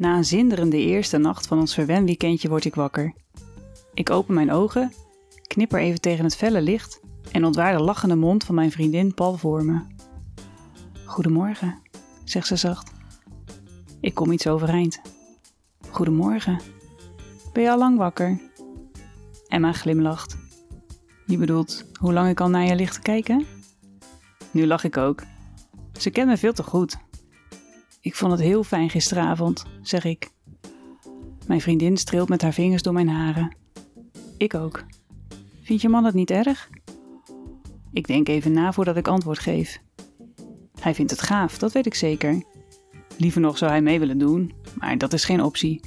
Na 0.00 0.16
een 0.16 0.24
zinderende 0.24 0.76
eerste 0.76 1.18
nacht 1.18 1.46
van 1.46 1.58
ons 1.58 1.74
verwenweekendje 1.74 2.48
word 2.48 2.64
ik 2.64 2.74
wakker. 2.74 3.14
Ik 3.94 4.10
open 4.10 4.34
mijn 4.34 4.52
ogen, 4.52 4.92
knipper 5.46 5.80
even 5.80 6.00
tegen 6.00 6.24
het 6.24 6.36
felle 6.36 6.62
licht 6.62 7.00
en 7.32 7.44
ontwaar 7.44 7.76
de 7.76 7.82
lachende 7.82 8.14
mond 8.16 8.44
van 8.44 8.54
mijn 8.54 8.70
vriendin 8.70 9.14
Paul 9.14 9.36
voor 9.36 9.64
me. 9.64 9.80
Goedemorgen, 11.04 11.78
zegt 12.24 12.46
ze 12.46 12.56
zacht. 12.56 12.92
Ik 14.00 14.14
kom 14.14 14.32
iets 14.32 14.46
overeind. 14.46 15.00
Goedemorgen. 15.90 16.60
Ben 17.52 17.62
je 17.62 17.70
al 17.70 17.78
lang 17.78 17.98
wakker? 17.98 18.40
Emma 19.48 19.72
glimlacht. 19.72 20.36
Je 21.26 21.36
bedoelt 21.36 21.84
hoe 21.98 22.12
lang 22.12 22.28
ik 22.28 22.40
al 22.40 22.48
naar 22.48 22.64
je 22.64 22.74
ligt 22.74 22.94
te 22.94 23.00
kijken? 23.00 23.46
Nu 24.50 24.66
lach 24.66 24.84
ik 24.84 24.96
ook. 24.96 25.22
Ze 25.92 26.10
kent 26.10 26.28
me 26.28 26.36
veel 26.36 26.52
te 26.52 26.62
goed. 26.62 26.96
Ik 28.00 28.14
vond 28.14 28.32
het 28.32 28.40
heel 28.40 28.64
fijn 28.64 28.90
gisteravond, 28.90 29.64
zeg 29.82 30.04
ik. 30.04 30.30
Mijn 31.46 31.60
vriendin 31.60 31.96
streelt 31.96 32.28
met 32.28 32.42
haar 32.42 32.52
vingers 32.52 32.82
door 32.82 32.92
mijn 32.92 33.08
haren. 33.08 33.56
Ik 34.36 34.54
ook. 34.54 34.84
Vind 35.62 35.80
je 35.80 35.88
man 35.88 36.04
het 36.04 36.14
niet 36.14 36.30
erg? 36.30 36.70
Ik 37.92 38.06
denk 38.06 38.28
even 38.28 38.52
na 38.52 38.72
voordat 38.72 38.96
ik 38.96 39.08
antwoord 39.08 39.38
geef. 39.38 39.80
Hij 40.80 40.94
vindt 40.94 41.10
het 41.10 41.22
gaaf, 41.22 41.58
dat 41.58 41.72
weet 41.72 41.86
ik 41.86 41.94
zeker. 41.94 42.42
Liever 43.16 43.40
nog 43.40 43.58
zou 43.58 43.70
hij 43.70 43.82
mee 43.82 43.98
willen 43.98 44.18
doen, 44.18 44.52
maar 44.78 44.98
dat 44.98 45.12
is 45.12 45.24
geen 45.24 45.42
optie. 45.42 45.80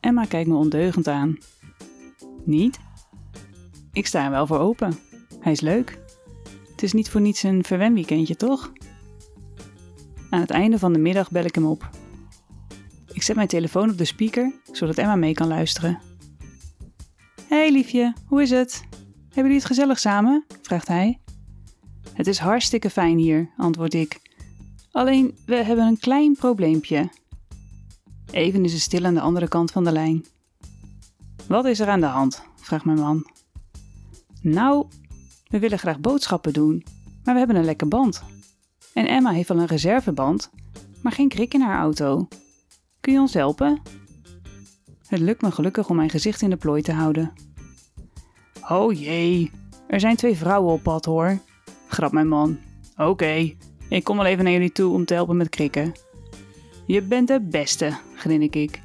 Emma 0.00 0.24
kijkt 0.24 0.48
me 0.48 0.54
ondeugend 0.54 1.08
aan. 1.08 1.38
Niet? 2.44 2.78
Ik 3.92 4.06
sta 4.06 4.24
er 4.24 4.30
wel 4.30 4.46
voor 4.46 4.58
open. 4.58 4.98
Hij 5.40 5.52
is 5.52 5.60
leuk. 5.60 5.98
Het 6.70 6.82
is 6.82 6.92
niet 6.92 7.10
voor 7.10 7.20
niets 7.20 7.42
een 7.42 7.64
verwenweekendje, 7.64 8.36
toch? 8.36 8.72
Aan 10.30 10.40
het 10.40 10.50
einde 10.50 10.78
van 10.78 10.92
de 10.92 10.98
middag 10.98 11.30
bel 11.30 11.44
ik 11.44 11.54
hem 11.54 11.66
op. 11.66 11.90
Ik 13.12 13.22
zet 13.22 13.36
mijn 13.36 13.48
telefoon 13.48 13.90
op 13.90 13.98
de 13.98 14.04
speaker, 14.04 14.52
zodat 14.72 14.98
Emma 14.98 15.16
mee 15.16 15.34
kan 15.34 15.48
luisteren. 15.48 15.98
hey, 17.48 17.72
liefje, 17.72 18.14
hoe 18.26 18.42
is 18.42 18.50
het? 18.50 18.84
Hebben 19.20 19.42
jullie 19.42 19.56
het 19.56 19.64
gezellig 19.64 19.98
samen? 19.98 20.44
vraagt 20.62 20.88
hij. 20.88 21.20
Het 22.12 22.26
is 22.26 22.38
hartstikke 22.38 22.90
fijn 22.90 23.18
hier, 23.18 23.50
antwoord 23.56 23.94
ik. 23.94 24.20
Alleen, 24.90 25.36
we 25.46 25.54
hebben 25.54 25.86
een 25.86 25.98
klein 25.98 26.36
probleempje. 26.36 27.10
Even 28.30 28.64
is 28.64 28.72
het 28.72 28.82
stil 28.82 29.04
aan 29.04 29.14
de 29.14 29.20
andere 29.20 29.48
kant 29.48 29.70
van 29.70 29.84
de 29.84 29.92
lijn. 29.92 30.24
Wat 31.48 31.64
is 31.64 31.80
er 31.80 31.88
aan 31.88 32.00
de 32.00 32.06
hand? 32.06 32.42
vraagt 32.56 32.84
mijn 32.84 32.98
man. 32.98 33.30
Nou, 34.40 34.86
we 35.48 35.58
willen 35.58 35.78
graag 35.78 36.00
boodschappen 36.00 36.52
doen, 36.52 36.84
maar 37.24 37.32
we 37.32 37.38
hebben 37.38 37.56
een 37.56 37.64
lekke 37.64 37.86
band. 37.86 38.22
En 38.96 39.06
Emma 39.06 39.30
heeft 39.30 39.50
al 39.50 39.58
een 39.58 39.66
reserveband, 39.66 40.50
maar 41.02 41.12
geen 41.12 41.28
krik 41.28 41.54
in 41.54 41.60
haar 41.60 41.78
auto. 41.78 42.28
Kun 43.00 43.12
je 43.12 43.18
ons 43.18 43.34
helpen? 43.34 43.82
Het 45.06 45.20
lukt 45.20 45.42
me 45.42 45.50
gelukkig 45.50 45.88
om 45.88 45.96
mijn 45.96 46.10
gezicht 46.10 46.42
in 46.42 46.50
de 46.50 46.56
plooi 46.56 46.82
te 46.82 46.92
houden. 46.92 47.32
Oh 48.68 48.92
jee, 48.92 49.50
er 49.86 50.00
zijn 50.00 50.16
twee 50.16 50.36
vrouwen 50.36 50.72
op 50.72 50.82
pad 50.82 51.04
hoor, 51.04 51.38
grap 51.86 52.12
mijn 52.12 52.28
man. 52.28 52.58
Oké, 52.96 53.54
ik 53.88 54.04
kom 54.04 54.16
wel 54.16 54.26
even 54.26 54.44
naar 54.44 54.52
jullie 54.52 54.72
toe 54.72 54.92
om 54.92 55.04
te 55.04 55.14
helpen 55.14 55.36
met 55.36 55.48
krikken. 55.48 55.92
Je 56.86 57.02
bent 57.02 57.28
de 57.28 57.40
beste, 57.40 57.96
grin 58.14 58.42
ik. 58.42 58.82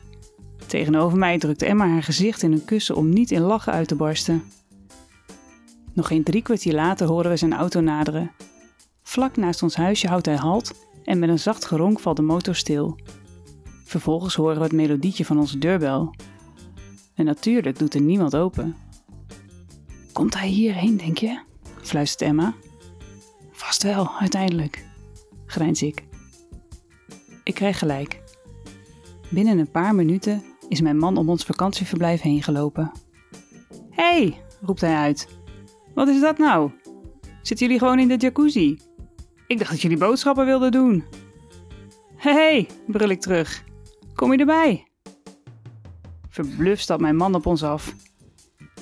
Tegenover 0.67 1.17
mij 1.17 1.37
drukte 1.37 1.65
Emma 1.65 1.87
haar 1.87 2.03
gezicht 2.03 2.43
in 2.43 2.51
een 2.51 2.65
kussen 2.65 2.95
om 2.95 3.09
niet 3.09 3.31
in 3.31 3.41
lachen 3.41 3.73
uit 3.73 3.87
te 3.87 3.95
barsten. 3.95 4.43
Nog 5.93 6.07
geen 6.07 6.23
drie 6.23 6.41
kwartier 6.41 6.73
later 6.73 7.07
horen 7.07 7.31
we 7.31 7.37
zijn 7.37 7.53
auto 7.53 7.79
naderen. 7.79 8.31
Vlak 9.11 9.37
naast 9.37 9.63
ons 9.63 9.75
huisje 9.75 10.07
houdt 10.07 10.25
hij 10.25 10.35
halt 10.35 10.87
en 11.03 11.19
met 11.19 11.29
een 11.29 11.39
zacht 11.39 11.65
geronk 11.65 11.99
valt 11.99 12.15
de 12.15 12.21
motor 12.21 12.55
stil. 12.55 12.99
Vervolgens 13.85 14.35
horen 14.35 14.57
we 14.57 14.63
het 14.63 14.71
melodietje 14.71 15.25
van 15.25 15.39
onze 15.39 15.57
deurbel. 15.57 16.15
En 17.15 17.25
natuurlijk 17.25 17.79
doet 17.79 17.93
er 17.93 18.01
niemand 18.01 18.35
open. 18.35 18.75
Komt 20.13 20.37
hij 20.37 20.47
hierheen, 20.47 20.97
denk 20.97 21.17
je? 21.17 21.41
fluistert 21.81 22.29
Emma. 22.29 22.53
Vast 23.51 23.83
wel, 23.83 24.09
uiteindelijk, 24.19 24.85
grijns 25.45 25.81
ik. 25.81 26.03
Ik 27.43 27.53
krijg 27.53 27.79
gelijk. 27.79 28.21
Binnen 29.29 29.59
een 29.59 29.71
paar 29.71 29.95
minuten 29.95 30.43
is 30.67 30.81
mijn 30.81 30.97
man 30.97 31.17
om 31.17 31.29
ons 31.29 31.43
vakantieverblijf 31.43 32.21
heen 32.21 32.43
gelopen. 32.43 32.91
Hé, 33.89 34.17
hey, 34.17 34.41
roept 34.61 34.81
hij 34.81 34.95
uit. 34.95 35.27
Wat 35.93 36.07
is 36.07 36.21
dat 36.21 36.37
nou? 36.37 36.71
Zitten 37.41 37.65
jullie 37.65 37.81
gewoon 37.81 37.99
in 37.99 38.07
de 38.07 38.17
jacuzzi? 38.17 38.77
Ik 39.51 39.57
dacht 39.57 39.71
dat 39.71 39.81
jullie 39.81 39.97
boodschappen 39.97 40.45
wilden 40.45 40.71
doen. 40.71 41.03
Hé, 42.15 42.33
hey, 42.33 42.69
brul 42.87 43.09
ik 43.09 43.21
terug. 43.21 43.63
Kom 44.15 44.31
je 44.31 44.37
erbij? 44.37 44.87
Verbluft 46.29 46.81
stapt 46.81 47.01
mijn 47.01 47.15
man 47.15 47.35
op 47.35 47.45
ons 47.45 47.63
af. 47.63 47.95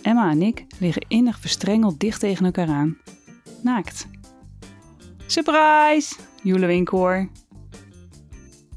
Emma 0.02 0.30
en 0.32 0.42
ik 0.42 0.66
liggen 0.80 1.06
innig 1.08 1.40
verstrengeld 1.40 2.00
dicht 2.00 2.20
tegen 2.20 2.46
elkaar 2.46 2.68
aan. 2.68 2.98
Naakt. 3.64 4.08
Surprise! 5.26 6.16
joelen 6.44 6.68
we 6.68 6.76
in 6.76 6.86
koor. 6.86 7.30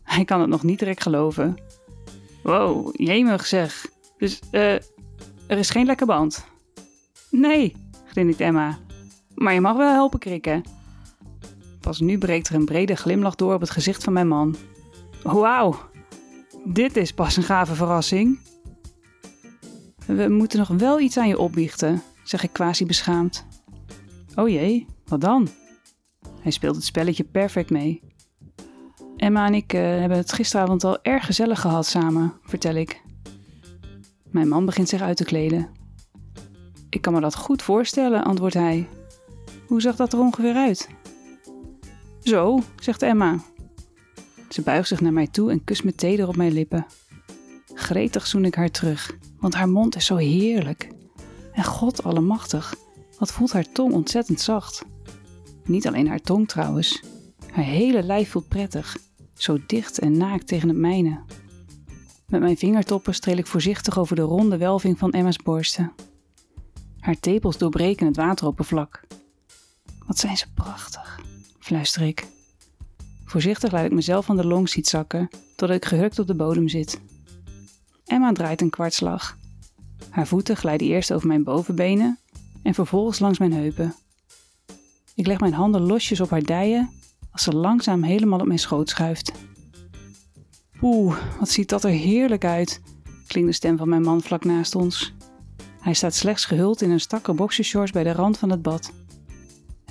Hij 0.03 0.25
kan 0.25 0.41
het 0.41 0.49
nog 0.51 0.63
niet 0.63 0.79
direct 0.79 1.03
geloven. 1.03 1.57
Wow, 2.43 2.91
jemig 2.93 3.47
zeg. 3.47 3.87
Dus, 4.19 4.41
eh, 4.51 4.75
er 5.47 5.59
is 5.59 5.71
geen 5.71 5.87
lekker 5.87 6.07
band. 6.07 6.47
Nee, 7.31 7.77
grinnikt 8.07 8.41
Emma. 8.41 8.79
Maar 9.35 9.55
je 9.55 9.61
mag 9.61 9.77
wel 9.77 9.93
helpen 9.93 10.19
krikken. 10.19 10.81
Pas 11.83 12.01
nu 12.01 12.19
breekt 12.19 12.49
er 12.49 12.55
een 12.55 12.65
brede 12.65 12.95
glimlach 12.95 13.35
door 13.35 13.55
op 13.55 13.61
het 13.61 13.71
gezicht 13.71 14.05
van 14.05 14.13
mijn 14.13 14.29
man. 14.29 14.57
Wauw, 15.23 15.81
dit 16.65 16.97
is 16.97 17.13
pas 17.13 17.37
een 17.37 17.43
gave 17.43 17.75
verrassing. 17.75 18.41
We 20.07 20.29
moeten 20.29 20.59
nog 20.59 20.69
wel 20.69 21.01
iets 21.01 21.17
aan 21.17 21.29
je 21.29 21.39
opbiechten, 21.39 22.03
zeg 22.23 22.43
ik 22.43 22.53
quasi 22.53 22.87
beschaamd. 22.87 23.47
Oh 24.35 24.49
jee, 24.49 24.87
wat 25.05 25.21
dan? 25.21 25.49
Hij 26.41 26.53
speelt 26.53 26.77
het 26.77 26.85
spelletje 26.85 27.25
perfect 27.25 27.71
mee. 27.71 28.03
Emma 29.17 29.47
en 29.47 29.55
ik 29.55 29.73
uh, 29.73 29.81
hebben 29.81 30.19
het 30.19 30.33
gisteravond 30.33 30.85
al 30.85 31.03
erg 31.03 31.27
gezellig 31.27 31.61
gehad 31.61 31.87
samen, 31.87 32.33
vertel 32.43 32.75
ik. 32.75 33.03
Mijn 34.31 34.49
man 34.49 34.65
begint 34.65 34.89
zich 34.89 35.01
uit 35.01 35.17
te 35.17 35.25
kleden. 35.25 35.69
Ik 36.89 37.01
kan 37.01 37.13
me 37.13 37.21
dat 37.21 37.37
goed 37.37 37.63
voorstellen, 37.63 38.25
antwoordt 38.25 38.55
hij. 38.55 38.89
Hoe 39.67 39.81
zag 39.81 39.97
dat 39.97 40.13
er 40.13 40.19
ongeveer 40.19 40.55
uit? 40.55 40.89
Zo, 42.23 42.63
zegt 42.81 43.03
Emma. 43.03 43.39
Ze 44.49 44.63
buigt 44.63 44.89
zich 44.89 45.01
naar 45.01 45.13
mij 45.13 45.27
toe 45.27 45.51
en 45.51 45.65
kust 45.65 45.85
me 45.85 45.95
teder 45.95 46.29
op 46.29 46.37
mijn 46.37 46.53
lippen. 46.53 46.87
Gretig 47.75 48.27
zoen 48.27 48.45
ik 48.45 48.55
haar 48.55 48.71
terug, 48.71 49.17
want 49.39 49.55
haar 49.55 49.69
mond 49.69 49.97
is 49.97 50.07
zo 50.07 50.17
heerlijk. 50.17 50.89
En 51.53 51.65
God 51.65 52.05
allemachtig, 52.05 52.75
wat 53.19 53.33
voelt 53.33 53.53
haar 53.53 53.73
tong 53.73 53.93
ontzettend 53.93 54.41
zacht. 54.41 54.85
Niet 55.65 55.87
alleen 55.87 56.09
haar 56.09 56.21
tong 56.21 56.49
trouwens, 56.49 57.03
haar 57.51 57.65
hele 57.65 58.03
lijf 58.03 58.31
voelt 58.31 58.49
prettig, 58.49 58.97
zo 59.35 59.59
dicht 59.67 59.99
en 59.99 60.17
naakt 60.17 60.47
tegen 60.47 60.69
het 60.69 60.79
mijne. 60.79 61.21
Met 62.27 62.41
mijn 62.41 62.57
vingertoppen 62.57 63.15
streel 63.15 63.37
ik 63.37 63.47
voorzichtig 63.47 63.99
over 63.99 64.17
de 64.17 64.23
ronde 64.23 64.57
welving 64.57 64.99
van 64.99 65.13
Emma's 65.13 65.37
borsten. 65.37 65.93
Haar 67.01 67.21
tepels 67.21 67.59
doorbreken 67.59 68.07
het 68.07 68.17
wateroppervlak. 68.17 69.01
Wat 70.07 70.19
zijn 70.19 70.37
ze 70.37 70.47
prachtig, 70.55 71.21
fluister 71.63 72.03
ik. 72.03 72.27
Voorzichtig 73.25 73.73
laat 73.73 73.85
ik 73.85 73.93
mezelf 73.93 74.25
van 74.25 74.37
de 74.37 74.47
longseat 74.47 74.87
zakken 74.87 75.29
totdat 75.57 75.77
ik 75.77 75.85
gehukt 75.85 76.19
op 76.19 76.27
de 76.27 76.35
bodem 76.35 76.69
zit. 76.69 77.01
Emma 78.05 78.33
draait 78.33 78.61
een 78.61 78.71
kwartslag. 78.71 79.37
Haar 80.11 80.27
voeten 80.27 80.57
glijden 80.57 80.87
eerst 80.87 81.13
over 81.13 81.27
mijn 81.27 81.45
bovenbenen 81.45 82.19
en 82.63 82.75
vervolgens 82.75 83.19
langs 83.19 83.39
mijn 83.39 83.53
heupen. 83.53 83.95
Ik 85.15 85.27
leg 85.27 85.41
mijn 85.41 85.53
handen 85.53 85.81
losjes 85.81 86.21
op 86.21 86.31
haar 86.31 86.43
dijen 86.43 86.91
als 87.31 87.43
ze 87.43 87.53
langzaam 87.53 88.03
helemaal 88.03 88.41
op 88.41 88.47
mijn 88.47 88.59
schoot 88.59 88.89
schuift. 88.89 89.33
Oeh, 90.81 91.17
wat 91.39 91.49
ziet 91.49 91.69
dat 91.69 91.85
er 91.85 91.91
heerlijk 91.91 92.45
uit, 92.45 92.81
klinkt 93.27 93.49
de 93.49 93.55
stem 93.55 93.77
van 93.77 93.89
mijn 93.89 94.03
man 94.03 94.23
vlak 94.23 94.45
naast 94.45 94.75
ons. 94.75 95.15
Hij 95.81 95.95
staat 95.95 96.15
slechts 96.15 96.45
gehuld 96.45 96.83
in 96.83 96.91
een 96.91 97.01
stakke 97.01 97.33
boxershorts 97.33 97.91
bij 97.91 98.05
de 98.05 98.13
rand 98.13 98.39
van 98.39 98.51
het 98.51 98.63
bad. 98.63 98.93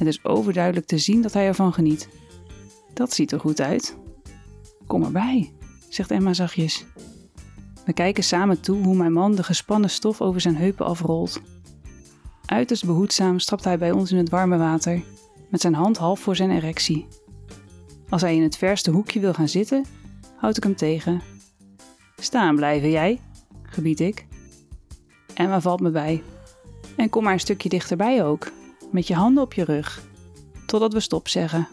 Het 0.01 0.09
is 0.09 0.23
overduidelijk 0.23 0.85
te 0.85 0.97
zien 0.97 1.21
dat 1.21 1.33
hij 1.33 1.47
ervan 1.47 1.73
geniet. 1.73 2.09
Dat 2.93 3.13
ziet 3.13 3.31
er 3.31 3.39
goed 3.39 3.61
uit. 3.61 3.97
Kom 4.87 5.03
erbij, 5.03 5.53
zegt 5.89 6.11
Emma 6.11 6.33
zachtjes. 6.33 6.85
We 7.85 7.93
kijken 7.93 8.23
samen 8.23 8.61
toe 8.61 8.83
hoe 8.83 8.95
mijn 8.95 9.13
man 9.13 9.35
de 9.35 9.43
gespannen 9.43 9.89
stof 9.89 10.21
over 10.21 10.41
zijn 10.41 10.55
heupen 10.55 10.85
afrolt. 10.85 11.41
Uiterst 12.45 12.85
behoedzaam 12.85 13.39
stapt 13.39 13.63
hij 13.63 13.77
bij 13.77 13.91
ons 13.91 14.11
in 14.11 14.17
het 14.17 14.29
warme 14.29 14.57
water, 14.57 15.03
met 15.49 15.61
zijn 15.61 15.73
hand 15.73 15.97
half 15.97 16.19
voor 16.19 16.35
zijn 16.35 16.51
erectie. 16.51 17.07
Als 18.09 18.21
hij 18.21 18.35
in 18.35 18.43
het 18.43 18.57
verste 18.57 18.91
hoekje 18.91 19.19
wil 19.19 19.33
gaan 19.33 19.49
zitten, 19.49 19.85
houd 20.35 20.57
ik 20.57 20.63
hem 20.63 20.75
tegen. 20.75 21.21
Staan 22.15 22.55
blijven 22.55 22.89
jij, 22.89 23.19
gebied 23.63 23.99
ik. 23.99 24.25
Emma 25.33 25.61
valt 25.61 25.81
me 25.81 25.89
bij. 25.89 26.23
En 26.95 27.09
kom 27.09 27.23
maar 27.23 27.33
een 27.33 27.39
stukje 27.39 27.69
dichterbij 27.69 28.25
ook, 28.25 28.51
met 28.91 29.07
je 29.07 29.13
handen 29.13 29.43
op 29.43 29.53
je 29.53 29.63
rug, 29.63 30.03
totdat 30.65 30.93
we 30.93 30.99
stop 30.99 31.27
zeggen. 31.27 31.67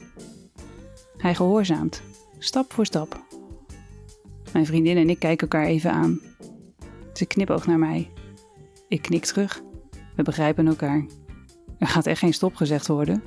Hij 1.17 1.35
gehoorzaamt, 1.35 2.03
stap 2.39 2.73
voor 2.73 2.87
stap. 2.87 3.27
Mijn 4.53 4.67
vriendin 4.67 4.97
en 4.97 5.11
ik 5.11 5.19
kijken 5.19 5.49
elkaar 5.49 5.67
even 5.67 5.93
aan. 5.93 6.21
Ze 7.13 7.27
knipoogt 7.27 7.67
naar 7.67 7.79
mij. 7.79 8.11
Ik 8.89 9.03
knik 9.03 9.25
terug. 9.25 9.63
We 10.17 10.23
begrijpen 10.23 10.67
elkaar. 10.67 11.07
Er 11.79 11.87
gaat 11.87 12.07
echt 12.07 12.19
geen 12.19 12.35
stop 12.35 12.55
gezegd 12.55 12.87
worden. 12.87 13.23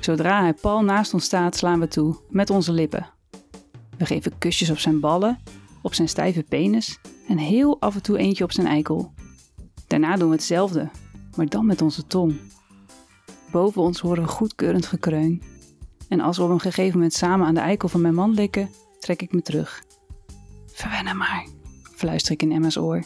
Zodra 0.00 0.40
hij 0.40 0.54
pal 0.54 0.82
naast 0.82 1.14
ons 1.14 1.24
staat, 1.24 1.56
slaan 1.56 1.80
we 1.80 1.88
toe, 1.88 2.16
met 2.28 2.50
onze 2.50 2.72
lippen. 2.72 3.06
We 3.98 4.06
geven 4.06 4.38
kusjes 4.38 4.70
op 4.70 4.78
zijn 4.78 5.00
ballen, 5.00 5.38
op 5.82 5.94
zijn 5.94 6.08
stijve 6.08 6.42
penis 6.42 6.98
en 7.28 7.38
heel 7.38 7.80
af 7.80 7.94
en 7.94 8.02
toe 8.02 8.18
eentje 8.18 8.44
op 8.44 8.52
zijn 8.52 8.66
eikel. 8.66 9.12
Daarna 9.86 10.16
doen 10.16 10.28
we 10.28 10.34
hetzelfde, 10.34 10.90
maar 11.36 11.46
dan 11.46 11.66
met 11.66 11.82
onze 11.82 12.06
tong. 12.06 12.34
Boven 13.50 13.82
ons 13.82 14.00
horen 14.00 14.28
goedkeurend 14.28 14.86
gekreun. 14.86 15.42
En 16.08 16.20
als 16.20 16.36
we 16.36 16.42
op 16.42 16.50
een 16.50 16.60
gegeven 16.60 16.92
moment 16.92 17.14
samen 17.14 17.46
aan 17.46 17.54
de 17.54 17.60
eikel 17.60 17.88
van 17.88 18.00
mijn 18.00 18.14
man 18.14 18.30
likken, 18.30 18.70
trek 18.98 19.22
ik 19.22 19.32
me 19.32 19.42
terug. 19.42 19.82
Verwennen 20.66 21.16
maar, 21.16 21.46
fluister 21.94 22.32
ik 22.32 22.42
in 22.42 22.52
Emma's 22.52 22.76
oor. 22.76 23.04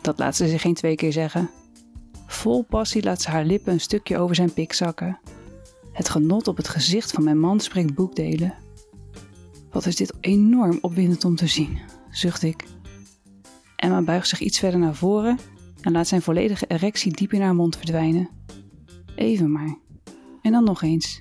Dat 0.00 0.18
laat 0.18 0.36
ze 0.36 0.48
zich 0.48 0.60
geen 0.60 0.74
twee 0.74 0.94
keer 0.94 1.12
zeggen. 1.12 1.50
Vol 2.26 2.62
passie 2.62 3.02
laat 3.02 3.22
ze 3.22 3.30
haar 3.30 3.44
lippen 3.44 3.72
een 3.72 3.80
stukje 3.80 4.18
over 4.18 4.34
zijn 4.34 4.52
pik 4.52 4.72
zakken. 4.72 5.18
Het 5.92 6.08
genot 6.08 6.48
op 6.48 6.56
het 6.56 6.68
gezicht 6.68 7.10
van 7.10 7.24
mijn 7.24 7.40
man 7.40 7.60
spreekt 7.60 7.94
boekdelen. 7.94 8.54
Wat 9.70 9.86
is 9.86 9.96
dit 9.96 10.12
enorm 10.20 10.78
opwindend 10.80 11.24
om 11.24 11.36
te 11.36 11.46
zien, 11.46 11.78
zucht 12.10 12.42
ik. 12.42 12.64
Emma 13.76 14.02
buigt 14.02 14.28
zich 14.28 14.40
iets 14.40 14.58
verder 14.58 14.80
naar 14.80 14.94
voren 14.94 15.38
en 15.80 15.92
laat 15.92 16.08
zijn 16.08 16.22
volledige 16.22 16.66
erectie 16.66 17.12
diep 17.12 17.32
in 17.32 17.42
haar 17.42 17.54
mond 17.54 17.76
verdwijnen. 17.76 18.28
Even 19.18 19.52
maar. 19.52 19.78
En 20.42 20.52
dan 20.52 20.64
nog 20.64 20.82
eens. 20.82 21.20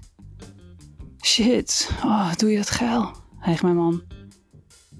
Shit, 1.21 1.89
oh, 2.03 2.35
doe 2.35 2.49
je 2.49 2.57
dat 2.57 2.69
geil, 2.69 3.11
hijgt 3.37 3.63
mijn 3.63 3.75
man. 3.75 4.01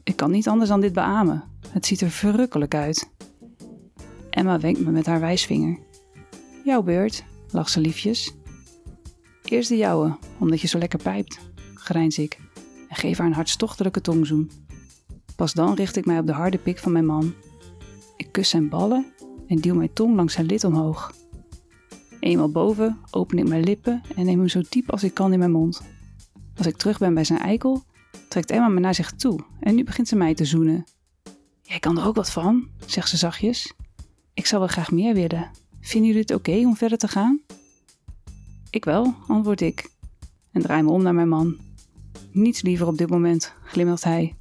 Ik 0.03 0.15
kan 0.15 0.31
niet 0.31 0.47
anders 0.47 0.69
dan 0.69 0.81
dit 0.81 0.93
beamen. 0.93 1.43
Het 1.69 1.85
ziet 1.85 2.01
er 2.01 2.09
verrukkelijk 2.09 2.75
uit. 2.75 3.11
Emma 4.29 4.59
wenkt 4.59 4.79
me 4.79 4.91
met 4.91 5.05
haar 5.05 5.19
wijsvinger. 5.19 5.79
Jouw 6.63 6.81
beurt, 6.81 7.23
lacht 7.51 7.71
ze 7.71 7.79
liefjes. 7.79 8.35
Eerst 9.43 9.69
de 9.69 9.77
jouwe, 9.77 10.17
omdat 10.37 10.61
je 10.61 10.67
zo 10.67 10.77
lekker 10.77 11.01
pijpt, 11.01 11.39
grijns 11.73 12.17
ik 12.17 12.39
en 12.89 12.95
geef 12.95 13.17
haar 13.17 13.27
een 13.27 13.33
hartstochtelijke 13.33 14.01
tongzoen. 14.01 14.51
Pas 15.35 15.53
dan 15.53 15.73
richt 15.73 15.95
ik 15.95 16.05
mij 16.05 16.19
op 16.19 16.25
de 16.25 16.33
harde 16.33 16.57
pik 16.57 16.79
van 16.79 16.91
mijn 16.91 17.05
man. 17.05 17.33
Ik 18.15 18.31
kus 18.31 18.49
zijn 18.49 18.69
ballen 18.69 19.13
en 19.47 19.57
duw 19.57 19.75
mijn 19.75 19.93
tong 19.93 20.15
langs 20.15 20.33
zijn 20.33 20.45
lid 20.45 20.63
omhoog. 20.63 21.16
Eenmaal 22.27 22.51
boven 22.51 22.97
open 23.11 23.37
ik 23.37 23.47
mijn 23.47 23.63
lippen 23.63 24.01
en 24.15 24.25
neem 24.25 24.39
hem 24.39 24.47
zo 24.47 24.61
diep 24.69 24.91
als 24.91 25.03
ik 25.03 25.13
kan 25.13 25.33
in 25.33 25.39
mijn 25.39 25.51
mond. 25.51 25.81
Als 26.57 26.67
ik 26.67 26.77
terug 26.77 26.97
ben 26.97 27.13
bij 27.13 27.23
zijn 27.23 27.39
eikel, 27.39 27.83
trekt 28.29 28.51
Emma 28.51 28.67
me 28.67 28.79
naar 28.79 28.95
zich 28.95 29.11
toe 29.11 29.39
en 29.59 29.75
nu 29.75 29.83
begint 29.83 30.07
ze 30.07 30.15
mij 30.15 30.33
te 30.33 30.45
zoenen. 30.45 30.85
Jij 31.61 31.79
kan 31.79 31.97
er 31.97 32.05
ook 32.05 32.15
wat 32.15 32.29
van, 32.29 32.67
zegt 32.85 33.09
ze 33.09 33.17
zachtjes. 33.17 33.73
Ik 34.33 34.45
zou 34.45 34.61
wel 34.61 34.69
graag 34.69 34.91
meer 34.91 35.13
willen. 35.13 35.51
Vinden 35.79 36.07
jullie 36.07 36.21
het 36.21 36.33
oké 36.33 36.51
om 36.51 36.75
verder 36.75 36.97
te 36.97 37.07
gaan? 37.07 37.41
Ik 38.69 38.85
wel, 38.85 39.15
antwoord 39.27 39.61
ik 39.61 39.89
en 40.51 40.61
draai 40.61 40.83
me 40.83 40.89
om 40.89 41.03
naar 41.03 41.15
mijn 41.15 41.29
man. 41.29 41.57
Niets 42.31 42.61
liever 42.61 42.87
op 42.87 42.97
dit 42.97 43.09
moment, 43.09 43.53
glimlacht 43.63 44.03
hij. 44.03 44.35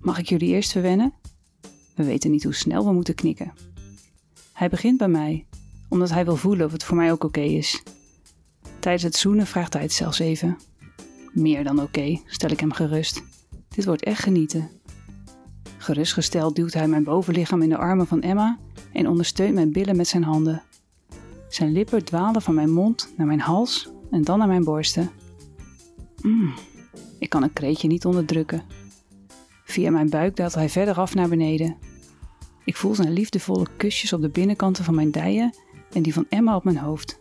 Mag 0.00 0.18
ik 0.18 0.28
jullie 0.28 0.48
eerst 0.48 0.72
verwennen? 0.72 1.12
We 1.94 2.04
weten 2.04 2.30
niet 2.30 2.44
hoe 2.44 2.54
snel 2.54 2.84
we 2.84 2.92
moeten 2.92 3.14
knikken. 3.14 3.52
Hij 4.52 4.68
begint 4.68 4.98
bij 4.98 5.08
mij, 5.08 5.45
omdat 5.88 6.10
hij 6.10 6.24
wil 6.24 6.36
voelen 6.36 6.66
of 6.66 6.72
het 6.72 6.84
voor 6.84 6.96
mij 6.96 7.12
ook 7.12 7.24
oké 7.24 7.40
is. 7.40 7.82
Tijdens 8.78 9.04
het 9.04 9.16
zoenen 9.16 9.46
vraagt 9.46 9.72
hij 9.72 9.82
het 9.82 9.92
zelfs 9.92 10.18
even. 10.18 10.58
Meer 11.32 11.64
dan 11.64 11.80
oké, 11.80 12.20
stel 12.26 12.50
ik 12.50 12.60
hem 12.60 12.72
gerust. 12.72 13.22
Dit 13.68 13.84
wordt 13.84 14.04
echt 14.04 14.22
genieten. 14.22 14.70
Gerustgesteld 15.78 16.56
duwt 16.56 16.74
hij 16.74 16.88
mijn 16.88 17.04
bovenlichaam 17.04 17.62
in 17.62 17.68
de 17.68 17.76
armen 17.76 18.06
van 18.06 18.22
Emma 18.22 18.58
en 18.92 19.08
ondersteunt 19.08 19.54
mijn 19.54 19.72
billen 19.72 19.96
met 19.96 20.08
zijn 20.08 20.24
handen. 20.24 20.62
Zijn 21.48 21.72
lippen 21.72 22.04
dwalen 22.04 22.42
van 22.42 22.54
mijn 22.54 22.72
mond 22.72 23.12
naar 23.16 23.26
mijn 23.26 23.40
hals 23.40 23.90
en 24.10 24.22
dan 24.22 24.38
naar 24.38 24.48
mijn 24.48 24.64
borsten. 24.64 25.10
Mm, 26.22 26.54
ik 27.18 27.28
kan 27.28 27.42
een 27.42 27.52
kreetje 27.52 27.88
niet 27.88 28.04
onderdrukken. 28.04 28.62
Via 29.64 29.90
mijn 29.90 30.10
buik 30.10 30.36
daalt 30.36 30.54
hij 30.54 30.68
verder 30.68 30.94
af 30.94 31.14
naar 31.14 31.28
beneden. 31.28 31.76
Ik 32.64 32.76
voel 32.76 32.94
zijn 32.94 33.12
liefdevolle 33.12 33.66
kusjes 33.76 34.12
op 34.12 34.20
de 34.20 34.28
binnenkanten 34.28 34.84
van 34.84 34.94
mijn 34.94 35.10
dijen 35.10 35.54
en 35.92 36.02
die 36.02 36.12
van 36.12 36.26
Emma 36.28 36.56
op 36.56 36.64
mijn 36.64 36.78
hoofd. 36.78 37.20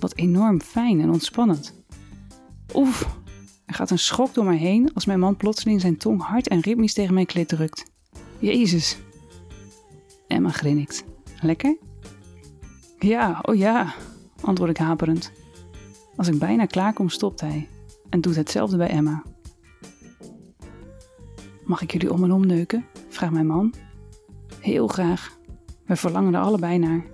Wat 0.00 0.16
enorm 0.16 0.60
fijn 0.60 1.00
en 1.00 1.10
ontspannend. 1.10 1.74
Oef, 2.74 3.18
er 3.66 3.74
gaat 3.74 3.90
een 3.90 3.98
schok 3.98 4.34
door 4.34 4.44
mij 4.44 4.56
heen 4.56 4.94
als 4.94 5.06
mijn 5.06 5.18
man 5.18 5.36
plotseling 5.36 5.80
zijn 5.80 5.96
tong 5.96 6.22
hard 6.22 6.48
en 6.48 6.60
ritmisch 6.60 6.94
tegen 6.94 7.14
mijn 7.14 7.26
klit 7.26 7.48
drukt. 7.48 7.90
Jezus. 8.38 8.98
Emma 10.26 10.50
grinnikt. 10.50 11.04
Lekker? 11.40 11.76
Ja, 12.98 13.38
oh 13.42 13.54
ja, 13.54 13.94
antwoord 14.40 14.70
ik 14.70 14.76
haperend. 14.76 15.32
Als 16.16 16.28
ik 16.28 16.38
bijna 16.38 16.66
klaar 16.66 16.92
kom, 16.92 17.08
stopt 17.08 17.40
hij 17.40 17.68
en 18.08 18.20
doet 18.20 18.36
hetzelfde 18.36 18.76
bij 18.76 18.88
Emma. 18.88 19.22
Mag 21.64 21.82
ik 21.82 21.92
jullie 21.92 22.12
om 22.12 22.24
en 22.24 22.32
om 22.32 22.46
neuken? 22.46 22.84
vraagt 23.08 23.32
mijn 23.32 23.46
man. 23.46 23.74
Heel 24.60 24.86
graag. 24.86 25.38
We 25.86 25.96
verlangen 25.96 26.34
er 26.34 26.40
allebei 26.40 26.78
naar. 26.78 27.04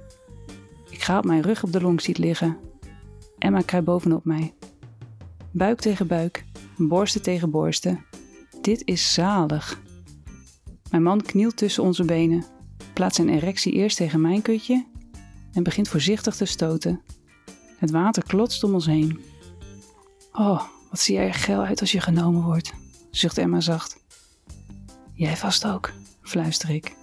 Ik 1.03 1.09
ga 1.09 1.19
op 1.19 1.25
mijn 1.25 1.43
rug 1.43 1.63
op 1.63 1.73
de 1.73 1.81
longseat 1.81 2.19
liggen. 2.19 2.59
Emma 3.39 3.61
kruipt 3.61 3.87
bovenop 3.87 4.25
mij. 4.25 4.55
Buik 5.53 5.81
tegen 5.81 6.07
buik, 6.07 6.45
borsten 6.77 7.23
tegen 7.23 7.51
borsten. 7.51 8.05
Dit 8.61 8.83
is 8.85 9.13
zalig. 9.13 9.81
Mijn 10.91 11.03
man 11.03 11.23
knielt 11.23 11.57
tussen 11.57 11.83
onze 11.83 12.05
benen, 12.05 12.45
plaatst 12.95 13.17
zijn 13.17 13.29
erectie 13.29 13.73
eerst 13.73 13.97
tegen 13.97 14.21
mijn 14.21 14.43
kutje 14.43 14.87
en 15.53 15.63
begint 15.63 15.89
voorzichtig 15.89 16.37
te 16.37 16.45
stoten. 16.45 17.03
Het 17.79 17.91
water 17.91 18.23
klotst 18.23 18.65
om 18.65 18.75
ons 18.75 18.87
heen. 18.87 19.21
Oh, 20.33 20.63
wat 20.91 21.01
zie 21.01 21.15
jij 21.15 21.27
er 21.27 21.35
geil 21.35 21.65
uit 21.65 21.81
als 21.81 21.93
je 21.93 22.01
genomen 22.01 22.43
wordt, 22.43 22.73
zucht 23.11 23.39
Emma 23.39 23.61
zacht. 23.61 24.05
Jij 25.13 25.37
vast 25.37 25.67
ook, 25.67 25.93
fluister 26.21 26.71
ik. 26.71 26.97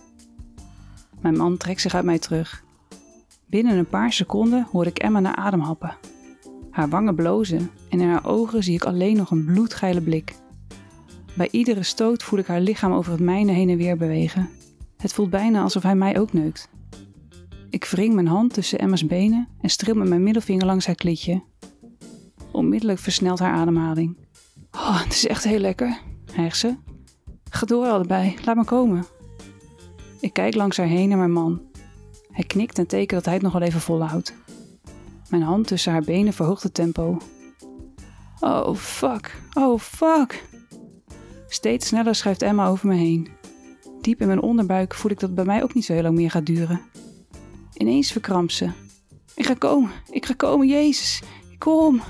Mijn 1.21 1.37
man 1.37 1.57
trekt 1.57 1.81
zich 1.81 1.93
uit 1.93 2.05
mij 2.05 2.19
terug. 2.19 2.67
Binnen 3.49 3.77
een 3.77 3.89
paar 3.89 4.11
seconden 4.11 4.67
hoor 4.71 4.85
ik 4.85 4.99
Emma 4.99 5.19
naar 5.19 5.35
adem 5.35 5.59
happen. 5.59 5.97
Haar 6.69 6.89
wangen 6.89 7.15
blozen 7.15 7.71
en 7.89 8.01
in 8.01 8.07
haar 8.07 8.27
ogen 8.27 8.63
zie 8.63 8.73
ik 8.73 8.85
alleen 8.85 9.17
nog 9.17 9.31
een 9.31 9.45
bloedgeile 9.45 10.01
blik. 10.01 10.35
Bij 11.33 11.47
iedere 11.51 11.83
stoot 11.83 12.23
voel 12.23 12.39
ik 12.39 12.47
haar 12.47 12.61
lichaam 12.61 12.91
over 12.91 13.11
het 13.11 13.21
mijne 13.21 13.51
heen 13.51 13.69
en 13.69 13.77
weer 13.77 13.97
bewegen. 13.97 14.49
Het 14.97 15.13
voelt 15.13 15.29
bijna 15.29 15.61
alsof 15.61 15.83
hij 15.83 15.95
mij 15.95 16.19
ook 16.19 16.33
neukt. 16.33 16.69
Ik 17.69 17.85
wring 17.85 18.13
mijn 18.13 18.27
hand 18.27 18.53
tussen 18.53 18.79
Emma's 18.79 19.05
benen 19.05 19.47
en 19.61 19.69
streel 19.69 19.95
met 19.95 20.07
mijn 20.07 20.23
middelvinger 20.23 20.65
langs 20.65 20.85
haar 20.85 20.95
klitje. 20.95 21.43
Onmiddellijk 22.51 22.99
versnelt 22.99 23.39
haar 23.39 23.53
ademhaling. 23.53 24.17
Oh, 24.71 25.03
het 25.03 25.13
is 25.13 25.27
echt 25.27 25.43
heel 25.43 25.59
lekker, 25.59 26.01
hijgt 26.31 26.57
ze. 26.57 26.75
Ga 27.49 27.65
door 27.65 27.85
allebei, 27.85 28.35
laat 28.45 28.55
me 28.55 28.65
komen. 28.65 29.05
Ik 30.19 30.33
kijk 30.33 30.55
langs 30.55 30.77
haar 30.77 30.87
heen 30.87 31.09
naar 31.09 31.17
mijn 31.17 31.31
man. 31.31 31.68
Hij 32.39 32.47
knikt 32.47 32.77
en 32.77 32.87
tekent 32.87 33.09
dat 33.09 33.25
hij 33.25 33.33
het 33.33 33.43
nog 33.43 33.53
wel 33.53 33.61
even 33.61 33.81
volhoudt. 33.81 34.33
Mijn 35.29 35.41
hand 35.43 35.67
tussen 35.67 35.91
haar 35.91 36.01
benen 36.01 36.33
verhoogt 36.33 36.63
het 36.63 36.73
tempo. 36.73 37.17
Oh 38.39 38.75
fuck, 38.75 39.41
oh 39.53 39.79
fuck. 39.79 40.45
Steeds 41.47 41.87
sneller 41.87 42.15
schuift 42.15 42.41
Emma 42.41 42.67
over 42.67 42.87
me 42.87 42.95
heen. 42.95 43.29
Diep 44.01 44.21
in 44.21 44.27
mijn 44.27 44.41
onderbuik 44.41 44.93
voel 44.93 45.11
ik 45.11 45.19
dat 45.19 45.29
het 45.29 45.37
bij 45.37 45.45
mij 45.45 45.63
ook 45.63 45.73
niet 45.73 45.85
zo 45.85 45.93
heel 45.93 46.01
lang 46.01 46.15
meer 46.15 46.31
gaat 46.31 46.45
duren. 46.45 46.81
Ineens 47.73 48.11
verkrampt 48.11 48.53
ze. 48.53 48.69
Ik 49.35 49.45
ga 49.45 49.53
komen, 49.53 49.91
ik 50.09 50.25
ga 50.25 50.33
komen, 50.33 50.67
Jezus, 50.67 51.21
kom. 51.57 52.01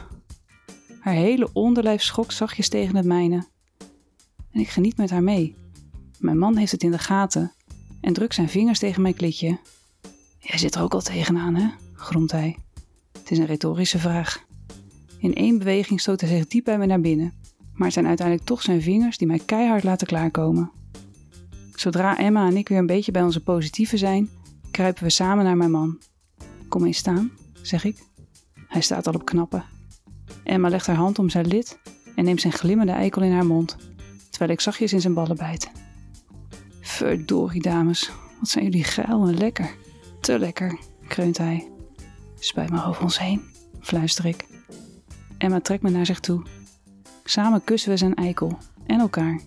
Haar 1.00 1.14
hele 1.14 1.50
onderlijf 1.54 2.02
schokt 2.02 2.34
zachtjes 2.34 2.70
tegen 2.70 2.96
het 2.96 3.06
mijne. 3.06 3.48
En 4.52 4.60
ik 4.60 4.70
geniet 4.70 4.98
met 4.98 5.10
haar 5.10 5.24
mee. 5.24 5.56
Mijn 6.20 6.38
man 6.38 6.58
heeft 6.58 6.72
het 6.72 6.84
in 6.84 6.92
de 6.92 7.00
gaten 7.00 7.54
en 8.02 8.14
drukt 8.14 8.36
zijn 8.36 8.50
vingers 8.50 8.80
tegen 8.80 9.02
mijn 9.02 9.16
klitje. 9.16 9.60
Jij 10.50 10.58
zit 10.58 10.76
er 10.76 10.82
ook 10.82 10.94
al 10.94 11.02
tegenaan, 11.02 11.56
hè? 11.56 11.68
gromt 11.94 12.32
hij. 12.32 12.58
Het 13.12 13.32
is 13.32 13.38
een 13.38 13.46
retorische 13.46 14.00
vraag. 14.00 14.46
In 15.18 15.36
één 15.36 15.58
beweging 15.58 16.02
stoot 16.02 16.22
hij 16.22 16.30
zich 16.30 16.48
diep 16.48 16.64
bij 16.64 16.78
me 16.78 16.86
naar 16.86 17.02
binnen, 17.02 17.34
maar 17.74 17.86
het 17.86 17.94
zijn 17.94 18.08
uiteindelijk 18.08 18.48
toch 18.48 18.62
zijn 18.62 18.82
vingers 18.82 19.18
die 19.18 19.28
mij 19.28 19.40
keihard 19.40 19.84
laten 19.84 20.08
klaarkomen. 20.08 20.72
Zodra 21.76 22.18
Emma 22.18 22.48
en 22.48 22.58
ik 22.58 22.70
weer 22.70 22.78
een 22.78 22.86
beetje 22.86 23.12
bij 23.12 23.22
onze 23.22 23.44
positieve 23.44 23.98
zijn, 23.98 24.30
kruipen 24.72 25.04
we 25.04 25.10
samen 25.10 25.44
naar 25.44 25.58
mijn 25.58 25.72
man. 25.72 26.02
Kom 26.68 26.86
eens 26.86 26.98
staan, 26.98 27.32
zeg 27.62 27.84
ik. 27.84 28.04
Hij 28.68 28.82
staat 28.82 29.08
al 29.08 29.14
op 29.14 29.26
knappen. 29.26 29.64
Emma 30.44 30.70
legt 30.70 30.88
haar 30.88 30.96
hand 30.96 31.20
om 31.20 31.30
zijn 31.30 31.48
lid 31.48 31.80
en 32.16 32.24
neemt 32.24 32.42
zijn 32.42 32.54
glimmende 32.54 32.92
eikel 32.92 33.22
in 33.22 33.32
haar 33.32 33.46
mond, 33.46 33.78
terwijl 34.30 34.52
ik 34.52 34.62
zachtjes 34.62 34.94
in 34.94 35.02
zijn 35.02 35.14
ballen 35.14 35.38
bijt. 35.38 35.72
Verdorie, 36.82 37.62
dames, 37.62 38.12
wat 38.40 38.50
zijn 38.50 38.64
jullie 38.64 38.84
geil 38.84 39.28
en 39.28 39.38
lekker. 39.38 39.88
Te 40.20 40.40
lekker, 40.40 40.80
kreunt 41.08 41.38
hij. 41.38 41.72
Spuit 42.40 42.70
maar 42.70 42.88
over 42.88 43.04
ons 43.04 43.20
heen, 43.20 43.42
fluister 43.80 44.26
ik. 44.26 44.46
Emma 45.38 45.62
trekt 45.62 45.84
me 45.84 45.90
naar 45.90 46.06
zich 46.06 46.20
toe. 46.20 46.42
Samen 47.24 47.64
kussen 47.64 47.90
we 47.90 47.98
zijn 47.98 48.16
eikel 48.16 48.58
en 48.86 49.00
elkaar. 49.00 49.42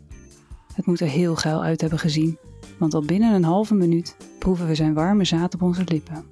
Het 0.74 0.86
moet 0.86 1.00
er 1.00 1.08
heel 1.08 1.36
geil 1.36 1.62
uit 1.62 1.80
hebben 1.80 1.98
gezien, 1.98 2.38
want 2.78 2.94
al 2.94 3.04
binnen 3.04 3.34
een 3.34 3.44
halve 3.44 3.74
minuut 3.74 4.16
proeven 4.38 4.66
we 4.66 4.74
zijn 4.74 4.94
warme 4.94 5.24
zaad 5.24 5.54
op 5.54 5.62
onze 5.62 5.82
lippen. 5.84 6.24